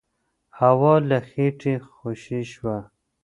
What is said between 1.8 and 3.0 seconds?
خوشې شوه.